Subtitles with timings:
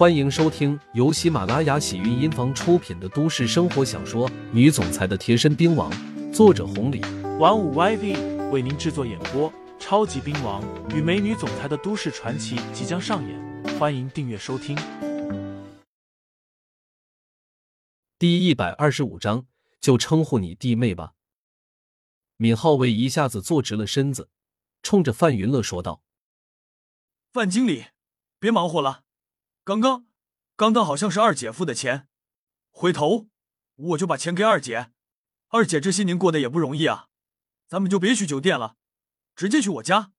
[0.00, 5.92] 欢迎收听由喜马拉雅喜韵音房出品的都市生活小说《女总裁的贴身兵王》，
[6.32, 7.02] 作者红礼，
[7.38, 9.52] 玩五 YV 为您制作演播。
[9.78, 14.74] 超级兵王与美女总裁的都市传奇即将上演，欢迎订阅收听。
[18.18, 19.44] 第一百二十五章，
[19.82, 21.12] 就称呼你弟妹吧。
[22.38, 24.30] 闵浩为一下子坐直了身子，
[24.82, 26.00] 冲着范云乐说道
[27.34, 27.88] ：“范经理，
[28.38, 29.02] 别忙活了。
[29.70, 30.04] 刚刚，
[30.56, 32.08] 刚刚好像是二姐付的钱，
[32.70, 33.28] 回头
[33.76, 34.90] 我就把钱给二姐。
[35.46, 37.06] 二姐这些年过得也不容易啊，
[37.68, 38.76] 咱们就别去酒店了。”
[39.36, 40.10] 直接去我家，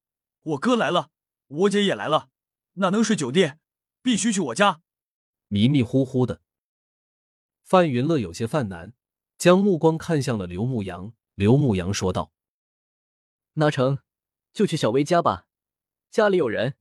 [0.41, 1.09] 我哥来了，
[1.47, 2.29] 我姐也来了，
[2.75, 3.59] 哪能睡酒店？
[4.01, 4.79] 必须去我家。
[5.49, 6.39] 迷迷糊糊的，
[7.61, 8.93] 范云乐有些犯难，
[9.37, 11.11] 将目光看向了刘牧阳。
[11.35, 12.31] 刘牧阳说道
[13.55, 13.99] ：“那成，
[14.53, 15.45] 就去小薇家吧，
[16.09, 16.77] 家里有人，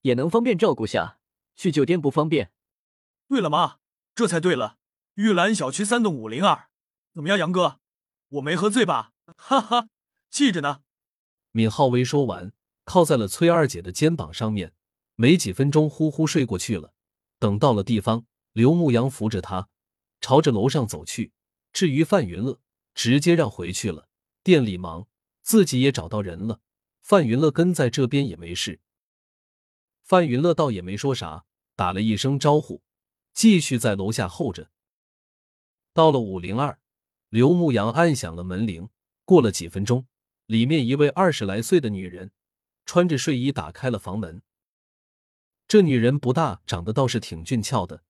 [0.00, 1.19] 也能方便照顾下。
[1.60, 2.52] 去酒店不方便。”
[3.28, 3.76] 对了，妈，
[4.14, 4.78] 这才对了。
[5.16, 6.70] 玉兰小区三栋五零二，
[7.12, 7.80] 怎么样，杨哥？
[8.30, 9.12] 我没喝醉吧？
[9.36, 9.90] 哈哈，
[10.30, 10.80] 记着呢。
[11.52, 12.54] 闵浩威说完，
[12.84, 14.72] 靠在了崔二姐的肩膀上面，
[15.16, 16.94] 没几分钟呼呼睡过去了。
[17.38, 19.68] 等到了地方，刘牧阳扶着他
[20.22, 21.32] 朝着楼上走去。
[21.74, 22.58] 至于范云乐，
[22.94, 24.08] 直接让回去了。
[24.42, 25.06] 店里忙，
[25.42, 26.60] 自己也找到人了。
[27.02, 28.80] 范云乐跟在这边也没事。
[30.02, 31.44] 范云乐倒也没说啥，
[31.80, 32.82] 打了一声招呼，
[33.32, 34.68] 继续在楼下候着。
[35.94, 36.78] 到了五零二，
[37.30, 38.90] 刘牧阳按响了门铃。
[39.24, 40.06] 过了几分钟。
[40.44, 42.32] 里面一位二十来岁的女人，
[42.84, 44.42] 穿着睡衣打开了房门。
[45.66, 48.02] 这女人不大，长得倒是挺俊俏的，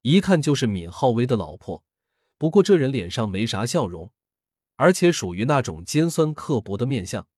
[0.00, 1.84] 一看就是闵浩威的老婆。
[2.38, 4.10] 不过这人脸上没啥笑容，
[4.76, 7.28] 而且属于那种尖酸刻薄的面相。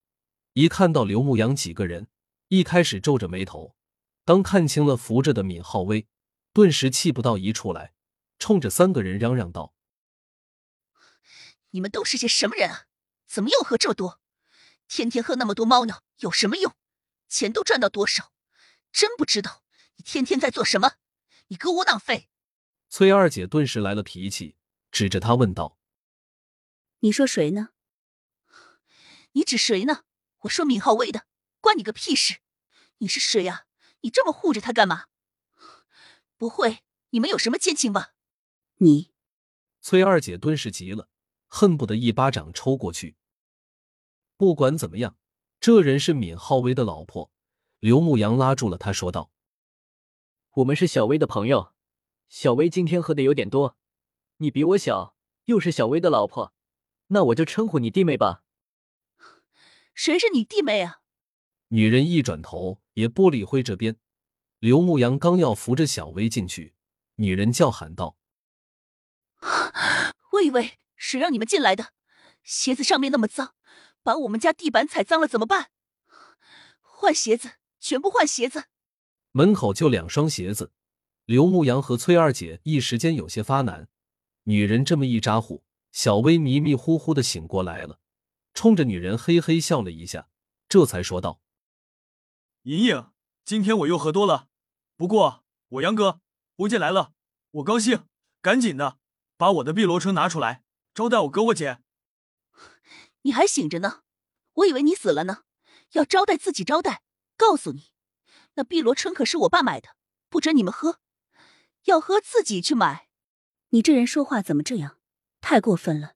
[0.53, 2.07] 一看到刘牧阳几个人，
[2.47, 3.75] 一开始皱着眉头，
[4.25, 6.07] 当看清了扶着的闵浩威，
[6.53, 7.93] 顿时气不到一处来，
[8.39, 9.75] 冲着三个人嚷嚷道
[11.71, 12.87] ：“你们都是些什么人啊？
[13.27, 14.21] 怎么又喝这么多？”
[14.87, 16.77] 天天喝那么多猫尿有什么用？
[17.29, 18.33] 钱都赚到多少？
[18.93, 19.65] 真不知道
[19.97, 20.97] 你天天在做什么！
[21.49, 22.29] 你个窝囊废！
[22.91, 24.57] 崔二姐顿时来了脾气，
[24.91, 25.79] 指着他问道
[27.01, 27.71] ：“你说谁呢？
[29.33, 30.05] 你指谁呢？
[30.41, 31.27] 我说闵浩威的，
[31.61, 32.41] 关你个屁事！
[32.99, 33.65] 你是谁呀？
[34.03, 35.07] 你这么护着他干嘛？
[36.37, 38.15] 不会你们有什么奸情吧？
[38.77, 39.11] 你……”
[39.81, 41.09] 崔二姐顿时急了，
[41.49, 43.17] 恨不得一巴掌抽过去。
[44.37, 45.17] 不管怎么样，
[45.61, 47.33] 这人是闵浩威的老婆。
[47.79, 49.33] 刘牧阳拉住了他，说道
[50.55, 51.73] ：“我们是小薇的朋友，
[52.29, 53.77] 小薇今天喝的有点多。
[54.37, 56.55] 你比我小，又是小薇的老婆，
[57.09, 58.45] 那我就称呼你弟妹吧。”
[59.95, 61.02] 谁是你弟妹啊？
[61.75, 63.97] 女人一转头，也不理会这边。
[64.59, 66.75] 刘牧阳刚要扶着小薇进去，
[67.15, 68.19] 女人叫喊道
[70.33, 71.95] ：“我以为谁让你们进来的？
[72.43, 73.55] 鞋子上面那么脏。”
[74.05, 75.71] 把我们家地板踩脏了怎么办？
[76.81, 78.65] 换鞋子，全部换鞋子。
[79.31, 80.73] 门口就两双鞋子，
[81.25, 83.89] 刘牧阳和崔二姐一时间有些发难。
[84.43, 88.01] 女人这么一咋呼，小薇迷迷糊糊的醒过来了，
[88.53, 90.29] 冲着女人嘿嘿笑了一下，
[90.69, 91.41] 这才说道
[92.65, 93.11] ：“莹莹，
[93.45, 94.47] 今天我又喝多了，
[94.97, 96.21] 不过我杨哥
[96.59, 97.13] 吴姐来了，
[97.51, 98.07] 我高兴，
[98.41, 98.99] 赶紧的
[99.37, 100.63] 把我的碧螺春拿出来
[100.95, 101.81] 招待我哥我姐。”
[103.23, 104.03] 你还醒着呢，
[104.53, 105.43] 我以为你死了呢。
[105.95, 107.03] 要招待自己招待，
[107.37, 107.91] 告诉你，
[108.55, 109.97] 那碧螺春可是我爸买的，
[110.29, 111.01] 不准你们喝，
[111.87, 113.09] 要喝自己去买。
[113.71, 114.99] 你这人说话怎么这样？
[115.41, 116.15] 太过分了！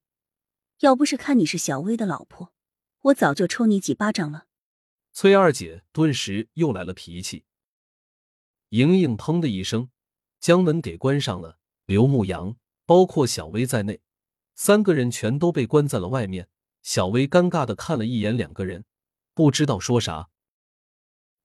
[0.79, 2.53] 要不是看你是小薇的老婆，
[3.01, 4.47] 我早就抽你几巴掌了。
[5.19, 7.47] 崔二姐顿时又来了脾气。
[8.69, 9.88] 莹莹砰的一声
[10.38, 14.03] 将门给关上了，刘牧阳包括小薇在内，
[14.55, 16.50] 三个人全都被关在了外面。
[16.82, 18.84] 小薇尴尬的看了一眼两个人，
[19.32, 20.28] 不知道说啥。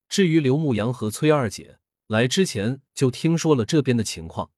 [0.10, 4.52] 至于刘牧阳和崔二姐来之前就听说了这边的情况，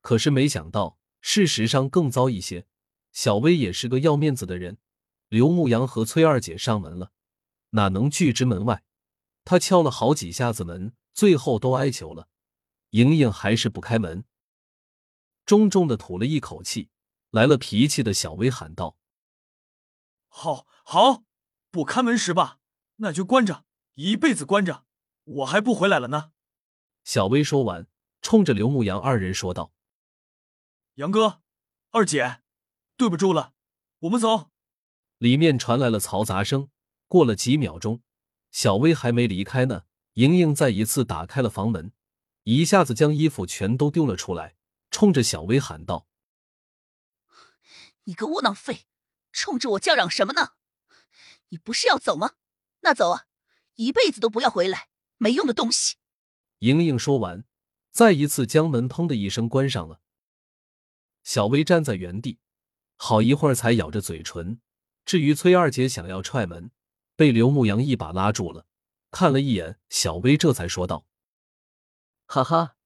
[0.00, 2.66] 可是没想到事实上更糟一些。
[3.12, 4.78] 小薇也是个要面子的人，
[5.28, 7.12] 刘牧阳和崔二姐上门了，
[7.70, 8.82] 哪能拒之门外？
[9.44, 12.28] 他敲了好几下子门，最后都哀求了，
[12.90, 14.24] 莹莹还是不开门。
[15.46, 16.90] 重重的吐了一口气，
[17.30, 18.98] 来了脾气的小薇喊道。
[20.28, 21.24] 好好，
[21.70, 22.58] 不开门时吧，
[22.96, 24.84] 那就关着，一辈子关着，
[25.24, 26.32] 我还不回来了呢。
[27.04, 27.86] 小薇说完，
[28.20, 29.72] 冲着刘牧阳二人说道
[30.96, 31.40] ：“杨哥，
[31.90, 32.42] 二姐，
[32.98, 33.54] 对不住了，
[34.00, 34.50] 我们走。”
[35.16, 36.68] 里面传来了嘈杂声。
[37.08, 38.02] 过了几秒钟，
[38.52, 39.84] 小薇还没离开呢，
[40.14, 41.92] 莹莹再一次打开了房门，
[42.44, 44.56] 一下子将衣服全都丢了出来，
[44.90, 46.06] 冲着小薇喊道
[48.04, 48.86] ：“你个窝囊废，
[49.32, 50.52] 冲着我叫嚷什么呢？
[51.48, 52.34] 你不是要走吗？
[52.80, 53.24] 那走啊，
[53.76, 55.96] 一辈子都不要回来，没用的东西！”
[56.60, 57.44] 莹莹说完，
[57.90, 60.00] 再一次将门砰的一声关上了。
[61.24, 62.38] 小薇站在原地，
[62.96, 64.60] 好一会儿才咬着嘴唇。
[65.04, 66.70] 至于崔二姐想要踹门，
[67.18, 68.64] 被刘牧阳一把拉住了，
[69.10, 71.04] 看了一眼小薇，这才说道
[72.28, 72.76] ：“哈哈，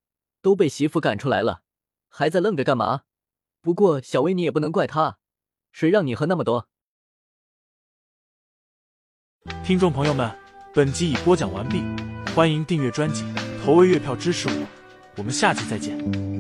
[0.41, 1.65] 都被媳妇赶出来了，
[2.09, 3.03] 还在愣着干嘛？
[3.61, 5.19] 不过小薇你也不能怪他，
[5.71, 6.67] 谁让你喝那么多。”
[9.63, 10.35] 听众朋友们，
[10.73, 11.83] 本集已播讲完毕，
[12.35, 13.31] 欢迎订阅专辑，
[13.63, 14.67] 投喂月票支持我，
[15.19, 16.32] 我们下集再见。